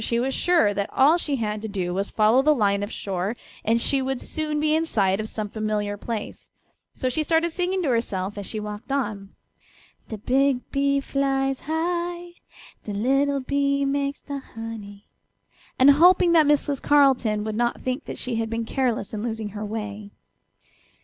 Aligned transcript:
She 0.03 0.19
was 0.19 0.33
sure 0.33 0.73
that 0.73 0.89
all 0.91 1.19
she 1.19 1.35
had 1.35 1.61
to 1.61 1.67
do 1.67 1.93
was 1.93 2.07
to 2.07 2.13
follow 2.13 2.41
the 2.41 2.55
line 2.55 2.81
of 2.81 2.91
shore 2.91 3.35
and 3.63 3.79
she 3.79 4.01
would 4.01 4.19
soon 4.19 4.59
be 4.59 4.73
in 4.75 4.83
sight 4.83 5.19
of 5.19 5.29
some 5.29 5.47
familiar 5.47 5.95
place, 5.95 6.49
so 6.91 7.07
she 7.07 7.21
started 7.21 7.51
singing 7.51 7.83
to 7.83 7.89
herself 7.89 8.35
as 8.35 8.47
she 8.47 8.59
walked 8.59 8.91
on: 8.91 9.35
"De 10.07 10.17
big 10.17 10.61
bee 10.71 10.99
flies 11.01 11.59
high, 11.67 12.31
De 12.83 12.93
little 12.93 13.41
bee 13.41 13.85
makes 13.85 14.21
de 14.21 14.39
honey," 14.39 15.07
and 15.77 15.91
hoping 15.91 16.31
that 16.31 16.47
Mrs. 16.47 16.81
Carleton 16.81 17.43
would 17.43 17.53
not 17.55 17.79
think 17.79 18.05
that 18.05 18.17
she 18.17 18.37
had 18.37 18.49
been 18.49 18.65
careless 18.65 19.13
in 19.13 19.21
losing 19.21 19.49
her 19.49 19.63
way. 19.63 20.09